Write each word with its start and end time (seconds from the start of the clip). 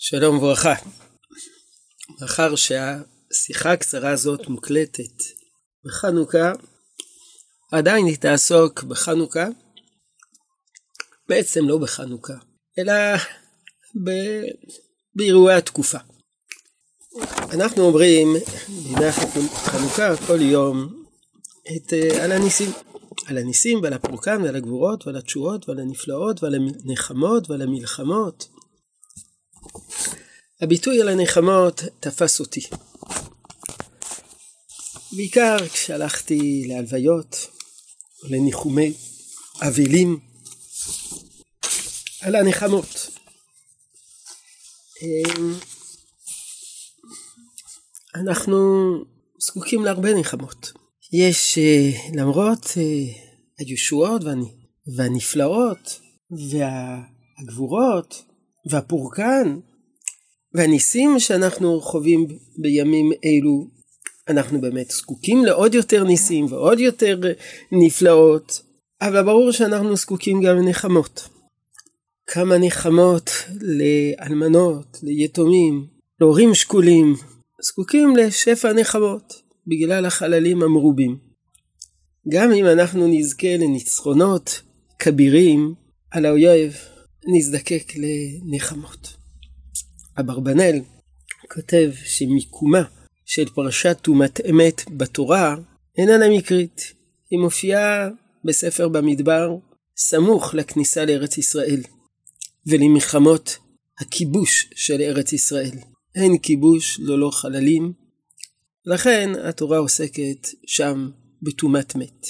שלום 0.00 0.36
וברכה. 0.36 0.74
מאחר 2.20 2.54
שהשיחה 2.56 3.72
הקצרה 3.72 4.10
הזאת 4.10 4.48
מוקלטת 4.48 5.22
בחנוכה, 5.84 6.52
עדיין 7.72 8.06
היא 8.06 8.16
תעסוק 8.16 8.82
בחנוכה, 8.82 9.46
בעצם 11.28 11.68
לא 11.68 11.78
בחנוכה, 11.78 12.32
אלא 12.78 12.92
ב... 14.04 14.10
באירועי 15.14 15.56
התקופה. 15.56 15.98
אנחנו 17.52 17.82
אומרים 17.82 18.28
בימי 18.68 19.12
חנוכה 19.54 20.16
כל 20.26 20.40
יום 20.40 21.04
את, 21.76 21.92
uh, 21.92 22.22
על 22.22 22.32
הניסים. 22.32 22.70
על 23.26 23.38
הניסים 23.38 23.82
ועל 23.82 23.92
הפורקן 23.92 24.42
ועל 24.42 24.56
הגבורות 24.56 25.06
ועל 25.06 25.16
התשועות 25.16 25.68
ועל 25.68 25.80
הנפלאות 25.80 26.42
ועל 26.42 26.54
הנחמות 26.54 27.50
ועל 27.50 27.62
המלחמות. 27.62 28.57
הביטוי 30.60 31.00
על 31.00 31.08
הנחמות 31.08 31.82
תפס 32.00 32.40
אותי. 32.40 32.60
בעיקר 35.12 35.68
כשהלכתי 35.68 36.64
להלוויות, 36.68 37.46
לניחומי 38.22 38.92
אבלים, 39.68 40.20
על 42.20 42.34
הנחמות. 42.34 43.10
אמ, 45.02 45.54
אנחנו 48.14 48.58
זקוקים 49.40 49.84
להרבה 49.84 50.14
נחמות. 50.14 50.72
יש, 51.12 51.58
אה, 51.58 51.90
למרות 52.14 52.66
אה, 52.76 53.22
הישועות 53.58 54.22
והנפלאות 54.96 56.00
והגבורות 56.30 58.22
והפורקן 58.70 59.58
והניסים 60.54 61.18
שאנחנו 61.18 61.80
חווים 61.80 62.26
בימים 62.58 63.10
אלו, 63.24 63.68
אנחנו 64.28 64.60
באמת 64.60 64.90
זקוקים 64.90 65.44
לעוד 65.44 65.74
יותר 65.74 66.04
ניסים 66.04 66.44
ועוד 66.44 66.80
יותר 66.80 67.20
נפלאות, 67.72 68.62
אבל 69.02 69.22
ברור 69.22 69.52
שאנחנו 69.52 69.96
זקוקים 69.96 70.42
גם 70.42 70.56
לנחמות. 70.56 71.28
כמה 72.26 72.58
נחמות 72.58 73.30
לאלמנות, 73.60 74.98
ליתומים, 75.02 75.86
להורים 76.20 76.54
שכולים, 76.54 77.14
זקוקים 77.62 78.16
לשפע 78.16 78.72
נחמות 78.72 79.42
בגלל 79.66 80.06
החללים 80.06 80.62
המרובים. 80.62 81.18
גם 82.28 82.52
אם 82.52 82.66
אנחנו 82.66 83.06
נזכה 83.06 83.56
לניצחונות 83.56 84.62
כבירים 84.98 85.74
על 86.10 86.26
האויב, 86.26 86.76
נזדקק 87.30 87.92
לנחמות. 87.96 89.16
אברבנאל 90.20 90.80
כותב 91.48 91.90
שמיקומה 92.04 92.82
של 93.24 93.48
פרשת 93.54 93.98
טומאת 94.02 94.40
אמת 94.50 94.82
בתורה 94.96 95.56
איננה 95.98 96.28
מקרית. 96.38 96.92
היא 97.30 97.38
מופיעה 97.38 98.08
בספר 98.44 98.88
במדבר 98.88 99.56
סמוך 99.96 100.54
לכניסה 100.54 101.04
לארץ 101.04 101.38
ישראל 101.38 101.80
ולמלחמות 102.66 103.58
הכיבוש 103.98 104.70
של 104.74 105.00
ארץ 105.00 105.32
ישראל. 105.32 105.78
אין 106.14 106.38
כיבוש 106.38 107.00
ללא 107.00 107.30
חללים, 107.30 107.92
לכן 108.86 109.30
התורה 109.44 109.78
עוסקת 109.78 110.48
שם 110.66 111.10
בטומאת 111.42 111.94
מת. 111.94 112.26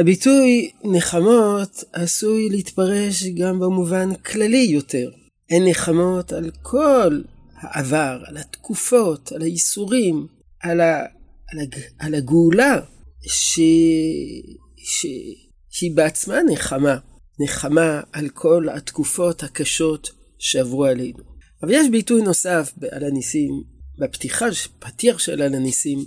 הביטוי 0.00 0.70
נחמות 0.84 1.84
עשוי 1.92 2.48
להתפרש 2.50 3.24
גם 3.24 3.60
במובן 3.60 4.14
כללי 4.14 4.66
יותר. 4.70 5.10
הן 5.50 5.68
נחמות 5.68 6.32
על 6.32 6.50
כל 6.62 7.20
העבר, 7.54 8.22
על 8.26 8.36
התקופות, 8.36 9.32
על 9.32 9.42
הייסורים, 9.42 10.26
על, 10.60 10.80
ה, 10.80 10.98
על, 11.48 11.58
על 11.98 12.14
הגאולה, 12.14 12.80
ש, 13.22 13.60
שהיא 15.70 15.96
בעצמה 15.96 16.38
נחמה, 16.52 16.96
נחמה 17.40 18.00
על 18.12 18.28
כל 18.28 18.66
התקופות 18.68 19.42
הקשות 19.42 20.10
שעברו 20.38 20.84
עלינו. 20.84 21.24
אבל 21.62 21.70
יש 21.70 21.88
ביטוי 21.90 22.22
נוסף 22.22 22.72
על 22.90 23.04
הניסים, 23.04 23.62
בפתיחה, 23.98 24.46
פתיח 24.78 25.18
של 25.18 25.42
על 25.42 25.54
הניסים, 25.54 26.04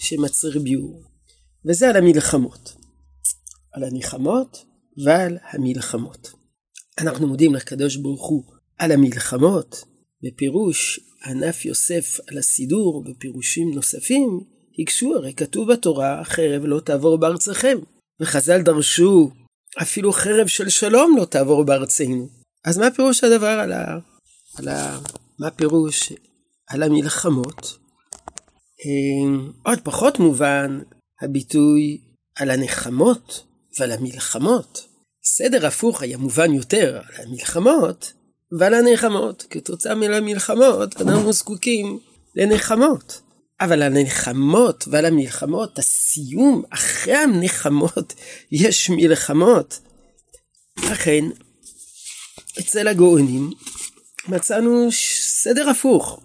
שמצריך 0.00 0.56
ביור, 0.56 1.02
וזה 1.64 1.88
על 1.88 1.96
המלחמות. 1.96 2.85
על 3.76 3.84
הנחמות 3.84 4.64
ועל 5.04 5.38
המלחמות. 5.50 6.32
אנחנו 6.98 7.26
מודים 7.26 7.54
לקדוש 7.54 7.96
ברוך 7.96 8.28
הוא 8.28 8.44
על 8.78 8.92
המלחמות, 8.92 9.84
בפירוש 10.22 11.00
ענף 11.26 11.64
יוסף 11.64 12.20
על 12.30 12.38
הסידור, 12.38 13.04
בפירושים 13.04 13.70
נוספים, 13.74 14.40
הקשו, 14.78 15.14
הרי 15.16 15.34
כתוב 15.34 15.72
בתורה, 15.72 16.24
חרב 16.24 16.64
לא 16.64 16.80
תעבור 16.80 17.18
בארצכם. 17.18 17.78
וחז"ל 18.20 18.62
דרשו, 18.62 19.30
אפילו 19.82 20.12
חרב 20.12 20.46
של 20.46 20.68
שלום 20.68 21.16
לא 21.18 21.24
תעבור 21.24 21.64
בארצנו. 21.64 22.28
אז 22.64 22.78
מה 22.78 22.90
פירוש 22.90 23.24
הדבר 23.24 23.46
על 23.46 23.72
ה... 23.72 23.98
על 24.58 24.68
ה... 24.68 24.98
מה 25.38 25.50
פירוש 25.50 26.12
על 26.68 26.82
המלחמות? 26.82 27.78
אה, 28.86 29.38
עוד 29.62 29.78
פחות 29.84 30.18
מובן 30.18 30.80
הביטוי 31.22 32.00
על 32.36 32.50
הנחמות 32.50 33.46
ועל 33.78 33.92
המלחמות. 33.92 34.86
סדר 35.24 35.66
הפוך 35.66 36.02
היה 36.02 36.18
מובן 36.18 36.52
יותר 36.52 37.00
על 37.08 37.24
המלחמות 37.26 38.12
ועל 38.58 38.74
הנחמות. 38.74 39.46
כתוצאה 39.50 39.94
מהמלחמות 39.94 41.00
אנחנו 41.00 41.32
זקוקים 41.32 41.98
לנחמות. 42.36 43.20
אבל 43.60 43.82
הנחמות 43.82 44.84
ועל 44.88 45.04
המלחמות, 45.04 45.78
הסיום, 45.78 46.62
אחרי 46.70 47.16
הנחמות 47.16 48.14
יש 48.52 48.90
מלחמות. 48.90 49.80
לכן, 50.90 51.24
אצל 52.58 52.88
הגאונים 52.88 53.50
מצאנו 54.28 54.88
סדר 54.92 55.68
הפוך. 55.70 56.20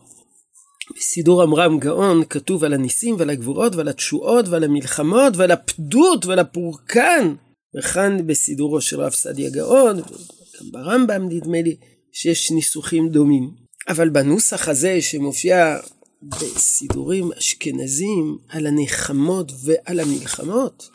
בסידור 0.96 1.41
עמרם 1.41 1.79
גאון 1.79 2.24
כתוב 2.29 2.63
על 2.63 2.74
הניסים 2.74 3.16
ועל 3.18 3.29
הגבורות 3.29 3.75
ועל 3.75 3.88
התשועות 3.88 4.47
ועל 4.47 4.63
המלחמות 4.63 5.38
ועל 5.38 5.52
הפדות 5.52 6.25
ועל 6.25 6.40
הפורקן. 6.40 7.35
וכאן 7.78 8.28
בסידורו 8.28 8.81
של 8.81 9.01
רב 9.01 9.12
סעדיה 9.12 9.50
גאון, 9.50 10.00
וגם 10.00 10.72
ברמב"ם 10.72 11.30
נדמה 11.30 11.62
לי, 11.62 11.75
שיש 12.12 12.51
ניסוחים 12.51 13.09
דומים. 13.09 13.51
אבל 13.88 14.09
בנוסח 14.09 14.68
הזה 14.68 15.01
שמופיע 15.01 15.78
בסידורים 16.24 17.31
אשכנזים 17.40 18.38
על 18.50 18.68
הנחמות 18.68 19.51
ועל 19.63 20.00
המלחמות, 20.00 20.90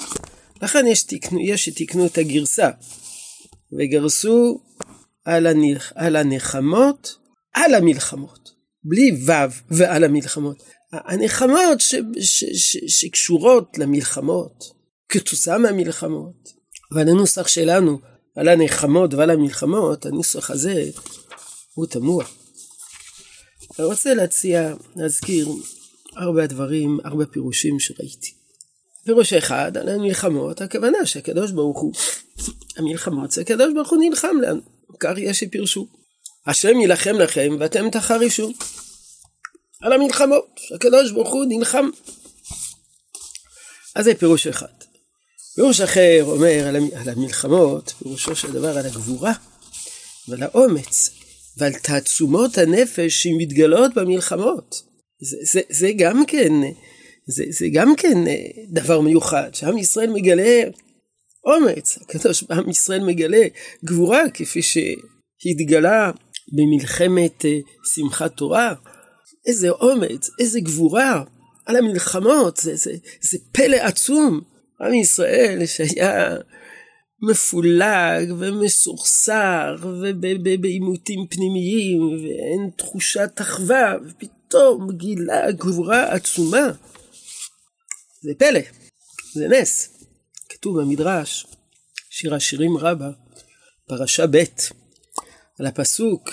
לכן 0.62 0.86
יש, 0.86 1.02
תקנו, 1.02 1.40
יש 1.40 1.64
שתיקנו 1.64 2.06
את 2.06 2.18
הגרסה 2.18 2.70
וגרסו 3.72 4.60
על, 5.24 5.46
הנח, 5.46 5.92
על 5.94 6.16
הנחמות 6.16 7.16
על 7.54 7.74
המלחמות, 7.74 8.50
בלי 8.88 9.10
ו' 9.26 9.30
ועל 9.70 10.04
המלחמות. 10.04 10.62
הנחמות 10.92 11.80
ש, 11.80 11.94
ש, 12.20 12.44
ש, 12.44 12.76
שקשורות 12.86 13.78
למלחמות, 13.78 14.64
כתוצאה 15.08 15.58
מהמלחמות. 15.58 16.52
אבל 16.92 17.08
הנוסח 17.08 17.48
שלנו 17.48 17.98
על 18.36 18.48
הנחמות 18.48 19.14
ועל 19.14 19.30
המלחמות, 19.30 20.06
הנוסח 20.06 20.50
הזה 20.50 20.90
הוא 21.74 21.86
תמוה. 21.86 22.24
אני 23.78 23.86
רוצה 23.86 24.14
להציע, 24.14 24.74
להזכיר 24.96 25.48
ארבע 26.18 26.46
דברים, 26.46 26.98
ארבע 27.04 27.24
פירושים 27.30 27.80
שראיתי. 27.80 28.32
פירוש 29.04 29.32
אחד, 29.32 29.76
על 29.76 29.88
המלחמות, 29.88 30.60
הכוונה 30.60 31.06
שהקדוש 31.06 31.50
ברוך 31.50 31.80
הוא, 31.80 31.92
המלחמות 32.76 33.30
זה 33.30 33.40
הקדוש 33.40 33.74
ברוך 33.74 33.90
הוא 33.90 33.98
נלחם 34.00 34.36
לנו, 34.42 34.60
כך 35.00 35.12
יש 35.16 35.40
שפירשו. 35.40 35.86
השם 36.46 36.80
יילחם 36.80 37.14
לכם 37.14 37.56
ואתם 37.60 37.90
תחרישו. 37.90 38.52
על 39.86 39.92
המלחמות, 39.92 40.46
שהקדוש 40.56 41.12
ברוך 41.12 41.32
הוא 41.32 41.44
נלחם. 41.48 41.90
אז 43.94 44.04
זה 44.04 44.14
פירוש 44.14 44.46
אחד. 44.46 44.66
פירוש 45.54 45.80
אחר 45.80 46.24
אומר 46.26 46.66
על 46.94 47.08
המלחמות, 47.08 47.94
פירושו 47.98 48.36
של 48.36 48.52
דבר 48.52 48.78
על 48.78 48.86
הגבורה 48.86 49.32
ועל 50.28 50.42
האומץ 50.42 51.10
ועל 51.56 51.72
תעצומות 51.72 52.58
הנפש 52.58 53.22
שמתגלות 53.22 53.94
במלחמות. 53.94 54.82
זה, 55.20 55.36
זה, 55.52 55.60
זה 55.68 55.90
גם 55.98 56.26
כן, 56.26 56.52
זה, 57.26 57.44
זה 57.48 57.66
גם 57.72 57.96
כן 57.96 58.26
אה, 58.26 58.34
דבר 58.68 59.00
מיוחד, 59.00 59.54
שעם 59.54 59.78
ישראל 59.78 60.10
מגלה 60.10 60.62
אומץ, 61.44 61.98
הקדוש 62.02 62.44
עם 62.50 62.70
ישראל 62.70 63.04
מגלה 63.04 63.46
גבורה 63.84 64.22
כפי 64.34 64.60
שהתגלה 64.62 66.10
במלחמת 66.52 67.44
אה, 67.44 67.58
שמחת 67.94 68.36
תורה. 68.36 68.74
איזה 69.46 69.70
אומץ, 69.70 70.30
איזה 70.38 70.60
גבורה 70.60 71.22
על 71.66 71.76
המלחמות, 71.76 72.56
זה, 72.56 72.76
זה, 72.76 72.92
זה 73.20 73.38
פלא 73.52 73.76
עצום. 73.76 74.40
עם 74.80 74.94
ישראל 74.94 75.66
שהיה 75.66 76.36
מפולג 77.22 78.32
ומסוכסר 78.38 79.76
ובעימותים 79.82 81.26
פנימיים 81.30 82.00
ואין 82.00 82.70
תחושת 82.76 83.30
אחווה 83.40 83.94
ופתאום 84.06 84.90
גילה 84.92 85.52
גבורה 85.52 86.12
עצומה. 86.12 86.66
זה 88.22 88.32
פלא, 88.38 88.60
זה 89.32 89.48
נס. 89.48 89.92
כתוב 90.48 90.80
במדרש, 90.80 91.46
שיר 92.10 92.34
השירים 92.34 92.76
רבה, 92.76 93.10
פרשה 93.88 94.26
ב', 94.26 94.44
על 95.60 95.66
הפסוק 95.66 96.30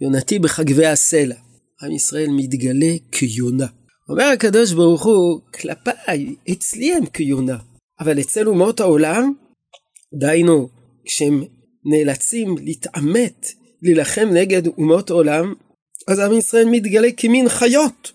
יונתי 0.00 0.38
בחגבי 0.38 0.86
הסלע. 0.86 1.36
עם 1.82 1.92
ישראל 1.92 2.28
מתגלה 2.30 2.94
כיונה. 3.12 3.66
אומר 4.08 4.24
הקדוש 4.24 4.72
ברוך 4.72 5.04
הוא, 5.04 5.40
כלפיי, 5.60 6.34
אצלי 6.52 6.94
הם 6.94 7.06
כיונה. 7.06 7.56
אבל 8.00 8.20
אצל 8.20 8.48
אומות 8.48 8.80
העולם, 8.80 9.32
דהיינו, 10.20 10.68
כשהם 11.04 11.42
נאלצים 11.84 12.54
להתעמת, 12.58 13.48
להילחם 13.82 14.28
נגד 14.32 14.66
אומות 14.66 15.10
העולם, 15.10 15.54
אז 16.08 16.18
עם 16.18 16.38
ישראל 16.38 16.68
מתגלה 16.70 17.08
כמין 17.16 17.48
חיות. 17.48 18.12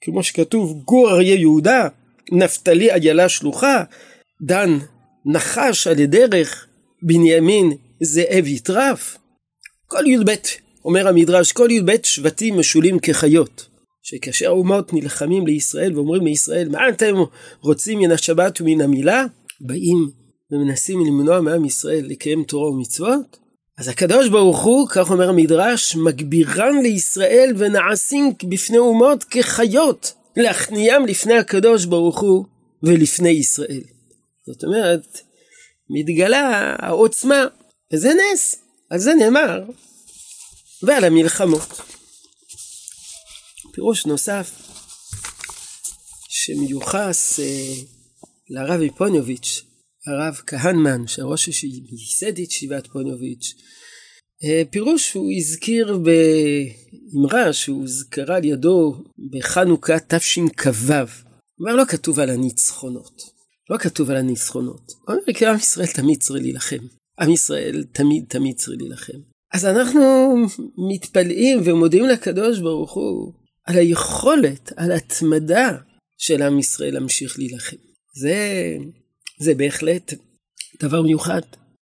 כמו 0.00 0.22
שכתוב, 0.22 0.82
גור 0.84 1.10
אריה 1.10 1.34
יהודה, 1.34 1.88
נפתלי 2.32 2.92
איילה 2.92 3.28
שלוחה, 3.28 3.84
דן 4.42 4.78
נחש 5.26 5.86
על 5.86 5.98
הדרך, 6.02 6.66
בנימין 7.02 7.72
זאב 8.02 8.46
יטרף. 8.46 9.18
כל 9.86 10.06
י"ב, 10.06 10.30
אומר 10.84 11.08
המדרש, 11.08 11.52
כל 11.52 11.68
י"ב 11.70 11.92
שבטים 12.02 12.58
משולים 12.58 12.98
כחיות. 12.98 13.66
שכאשר 14.02 14.46
האומות 14.46 14.92
נלחמים 14.92 15.46
לישראל 15.46 15.96
ואומרים 15.96 16.24
לישראל, 16.24 16.68
מה 16.68 16.88
אתם 16.88 17.14
רוצים 17.60 17.98
מן 17.98 18.12
השבת 18.12 18.60
ומן 18.60 18.80
המילה? 18.80 19.24
באים 19.60 20.10
ומנסים 20.50 21.06
למנוע 21.06 21.40
מעם 21.40 21.64
ישראל 21.64 22.04
לקיים 22.08 22.44
תורה 22.44 22.70
ומצוות? 22.70 23.38
אז 23.78 23.88
הקדוש 23.88 24.28
ברוך 24.28 24.62
הוא, 24.62 24.88
כך 24.88 25.10
אומר 25.10 25.28
המדרש, 25.28 25.96
מגבירן 25.96 26.78
לישראל 26.82 27.54
ונעשים 27.56 28.32
בפני 28.48 28.78
אומות 28.78 29.24
כחיות, 29.24 30.12
להכניעם 30.36 31.06
לפני 31.06 31.38
הקדוש 31.38 31.84
ברוך 31.84 32.20
הוא 32.20 32.44
ולפני 32.82 33.28
ישראל. 33.28 33.80
זאת 34.46 34.64
אומרת, 34.64 35.18
מתגלה 35.90 36.76
העוצמה, 36.78 37.46
וזה 37.92 38.12
נס, 38.14 38.56
על 38.90 38.98
זה 38.98 39.14
נאמר, 39.14 39.62
ועל 40.82 41.04
המלחמות. 41.04 41.80
פירוש 43.72 44.06
נוסף 44.06 44.50
שמיוחס 46.28 47.40
אה, 47.40 47.74
לרב 48.50 48.80
איפוניוביץ', 48.80 49.62
הרב 50.06 50.40
כהנמן, 50.46 51.06
שהראש 51.06 51.50
שייסד 51.50 52.28
את 52.28 52.38
ישיבת 52.38 52.86
פוניוביץ', 52.86 53.54
אה, 54.44 54.62
פירוש 54.70 55.08
שהוא 55.08 55.32
הזכיר 55.36 55.98
באמרה 55.98 57.52
שהוזכרה 57.52 58.36
על 58.36 58.44
ידו 58.44 59.04
בחנוכה 59.30 59.96
תשכ"ו. 60.08 60.92
כלומר 61.56 61.76
לא 61.76 61.84
כתוב 61.84 62.20
על 62.20 62.30
הניצחונות. 62.30 63.22
לא 63.70 63.78
כתוב 63.78 64.10
על 64.10 64.16
הניצחונות. 64.16 64.92
הוא 65.06 65.14
אומר 65.14 65.34
כי 65.34 65.46
עם 65.46 65.56
ישראל 65.56 65.86
תמיד 65.86 66.20
צריך 66.20 66.42
להילחם. 66.42 66.86
עם 67.20 67.30
ישראל 67.30 67.84
תמיד 67.92 68.24
תמיד 68.28 68.56
צריך 68.56 68.78
להילחם. 68.80 69.18
אז 69.52 69.66
אנחנו 69.66 70.36
מתפלאים 70.90 71.60
ומודים 71.64 72.04
לקדוש 72.04 72.58
ברוך 72.58 72.92
הוא 72.92 73.32
על 73.64 73.76
היכולת, 73.76 74.72
על 74.76 74.92
התמדה 74.92 75.76
של 76.18 76.42
עם 76.42 76.58
ישראל 76.58 76.94
להמשיך 76.94 77.38
להילחם. 77.38 77.76
זה, 78.14 78.36
זה 79.40 79.54
בהחלט 79.54 80.14
דבר 80.82 81.02
מיוחד. 81.02 81.40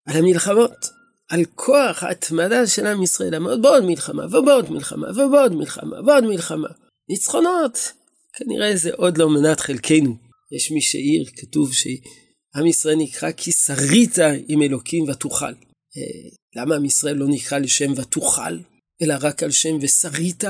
על 0.06 0.16
המלחמות, 0.16 0.86
על 1.28 1.44
כוח 1.54 2.02
ההתמדה 2.02 2.66
של 2.66 2.86
עם 2.86 3.02
ישראל, 3.02 3.30
לעמוד 3.30 3.62
בעוד 3.62 3.84
מלחמה, 3.84 4.26
ובעוד 4.26 4.70
מלחמה, 4.70 5.10
ובעוד 5.10 5.54
מלחמה, 5.54 5.96
ועוד 6.06 6.24
מלחמה. 6.24 6.68
ניצחונות, 7.08 7.92
כנראה 8.32 8.76
זה 8.76 8.90
עוד 8.94 9.18
לא 9.18 9.30
מנת 9.30 9.60
חלקנו. 9.60 10.16
יש 10.52 10.70
מי 10.70 10.80
שהעיר, 10.80 11.24
כתוב 11.36 11.72
שעם 11.72 12.66
ישראל 12.66 12.96
נקרא 12.96 13.32
כי 13.32 13.52
שרית 13.52 14.18
עם 14.48 14.62
אלוקים 14.62 15.04
ותוכל. 15.04 15.52
אה, 15.98 16.60
למה 16.62 16.76
עם 16.76 16.84
ישראל 16.84 17.16
לא 17.16 17.26
נקרא 17.28 17.58
לשם 17.58 17.92
ותוכל, 17.96 18.58
אלא 19.02 19.14
רק 19.20 19.42
על 19.42 19.50
שם 19.50 19.78
ושרית? 19.80 20.44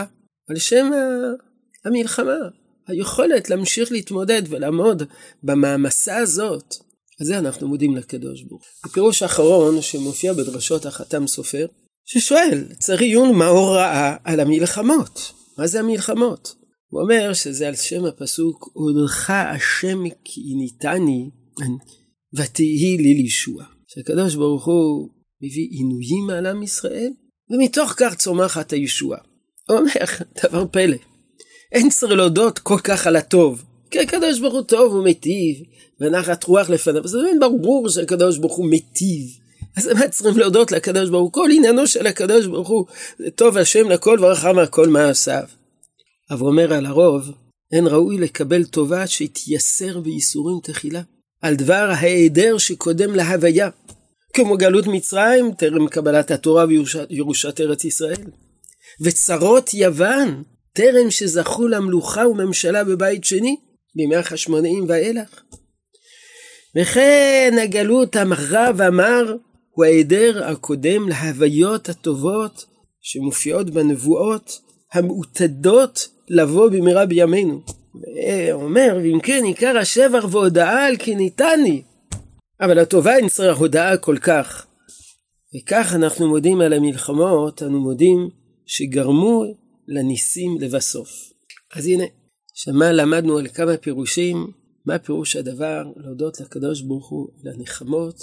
על 0.48 0.58
שם 0.58 0.90
המלחמה, 1.84 2.38
היכולת 2.86 3.50
להמשיך 3.50 3.92
להתמודד 3.92 4.42
ולעמוד 4.48 5.02
במעמסה 5.42 6.16
הזאת. 6.16 6.74
על 7.20 7.26
זה 7.26 7.38
אנחנו 7.38 7.68
מודים 7.68 7.96
לקדוש 7.96 8.42
ברוך 8.42 8.62
הוא. 8.62 8.90
הפירוש 8.90 9.22
האחרון 9.22 9.82
שמופיע 9.82 10.32
בדרשות 10.32 10.86
החתם 10.86 11.26
סופר, 11.26 11.66
ששואל, 12.04 12.64
צריך 12.78 13.00
עיון 13.00 13.34
מה 13.34 13.46
הוראה 13.46 14.16
על 14.24 14.40
המלחמות. 14.40 15.32
מה 15.58 15.66
זה 15.66 15.80
המלחמות? 15.80 16.54
הוא 16.90 17.02
אומר 17.02 17.34
שזה 17.34 17.68
על 17.68 17.74
שם 17.74 18.04
הפסוק, 18.04 18.70
עודך 18.72 19.30
השם 19.30 19.98
כי 20.24 20.40
ניתני 20.56 21.30
ותהי 22.34 22.96
לי 22.96 23.14
לישוע. 23.14 23.64
שהקדוש 23.88 24.34
ברוך 24.34 24.66
הוא 24.66 25.08
מביא 25.42 25.68
עינויים 25.70 26.30
על 26.30 26.46
עם 26.46 26.62
ישראל, 26.62 27.10
ומתוך 27.50 27.94
כך 27.96 28.14
צומחת 28.14 28.72
הישוע. 28.72 29.16
הוא 29.68 29.78
אומר, 29.78 29.90
דבר 30.42 30.64
פלא, 30.70 30.96
אין 31.72 31.90
צריך 31.90 32.12
להודות 32.12 32.58
כל 32.58 32.78
כך 32.84 33.06
על 33.06 33.16
הטוב, 33.16 33.64
כי 33.90 33.98
הקדוש 34.00 34.40
ברוך 34.40 34.54
הוא 34.54 34.62
טוב 34.62 34.94
ומיטיב, 34.94 35.56
ונחת 36.00 36.44
רוח 36.44 36.70
לפניו, 36.70 37.08
זה 37.08 37.18
ברור 37.40 37.88
שהקדוש 37.88 38.38
ברוך 38.38 38.56
הוא 38.56 38.70
מיטיב. 38.70 39.26
אז 39.76 39.86
מה 39.86 40.08
צריכים 40.08 40.38
להודות 40.38 40.72
לקדוש 40.72 41.10
ברוך 41.10 41.22
הוא? 41.22 41.32
כל 41.32 41.48
עניינו 41.52 41.86
של 41.86 42.06
הקדוש 42.06 42.46
ברוך 42.46 42.68
הוא, 42.68 42.86
זה 43.18 43.30
טוב 43.30 43.56
השם 43.56 43.88
לכל 43.88 44.18
ורחם 44.20 44.58
על 44.58 44.66
כל 44.66 44.88
מעשיו. 44.88 45.44
אבל 46.30 46.46
אומר 46.46 46.72
על 46.72 46.86
הרוב, 46.86 47.30
אין 47.72 47.86
ראוי 47.86 48.18
לקבל 48.18 48.64
טובה 48.64 49.06
שהתייסר 49.06 50.00
בייסורים 50.00 50.58
תחילה, 50.62 51.02
על 51.42 51.54
דבר 51.54 51.90
ההיעדר 51.90 52.58
שקודם 52.58 53.14
להוויה, 53.14 53.68
כמו 54.32 54.56
גלות 54.56 54.86
מצרים 54.86 55.52
טרם 55.52 55.88
קבלת 55.88 56.30
התורה 56.30 56.64
וירושת 57.10 57.60
ארץ 57.60 57.84
ישראל. 57.84 58.24
וצרות 59.00 59.74
יוון, 59.74 60.42
טרם 60.72 61.10
שזכו 61.10 61.68
למלוכה 61.68 62.28
וממשלה 62.28 62.84
בבית 62.84 63.24
שני, 63.24 63.56
בימי 63.96 64.16
החשמונאים 64.16 64.84
ואילך. 64.88 65.42
וכן 66.76 67.54
הגלות 67.62 68.16
המרה 68.16 68.70
והמר 68.76 69.36
הוא 69.70 69.84
ההיעדר 69.84 70.44
הקודם 70.44 71.08
להוויות 71.08 71.88
הטובות 71.88 72.64
שמופיעות 73.00 73.70
בנבואות 73.70 74.60
המעוטדות 74.92 76.08
לבוא 76.28 76.68
במהרה 76.70 77.06
בימינו. 77.06 77.60
ואומר, 78.50 78.98
ואם 79.02 79.20
כן 79.22 79.44
עיקר 79.44 79.78
השבר 79.78 80.20
והודאה 80.30 80.86
על 80.86 80.96
כי 80.96 81.14
ניתני. 81.14 81.82
אבל 82.60 82.78
הטובה 82.78 83.16
אין 83.16 83.28
צריך 83.28 83.58
הודאה 83.58 83.96
כל 83.96 84.16
כך. 84.18 84.66
וכך 85.54 85.92
אנחנו 85.94 86.28
מודים 86.28 86.60
על 86.60 86.72
המלחמות, 86.72 87.62
אנו 87.62 87.80
מודים 87.80 88.28
שגרמו 88.66 89.44
לניסים 89.88 90.60
לבסוף. 90.60 91.10
אז 91.74 91.86
הנה, 91.86 92.04
שמה 92.54 92.92
למדנו 92.92 93.38
על 93.38 93.48
כמה 93.48 93.76
פירושים, 93.76 94.52
מה 94.86 94.98
פירוש 94.98 95.36
הדבר 95.36 95.82
להודות 95.96 96.40
לקדוש 96.40 96.82
ברוך 96.82 97.08
הוא 97.08 97.28
על 97.40 97.52
הנחמות 97.52 98.16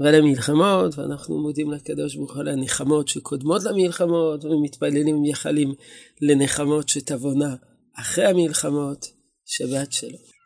ועל 0.00 0.14
המלחמות, 0.14 0.98
ואנחנו 0.98 1.38
מודים 1.38 1.70
לקדוש 1.70 2.16
ברוך 2.16 2.34
הוא 2.34 2.40
על 2.40 2.48
הנחמות 2.48 3.08
שקודמות 3.08 3.64
למלחמות, 3.64 4.44
ומתפללים 4.44 5.16
ומייחלים 5.16 5.74
לנחמות 6.22 6.88
שתבונה 6.88 7.54
אחרי 7.96 8.24
המלחמות, 8.24 9.06
שבת 9.44 9.92
שלום. 9.92 10.37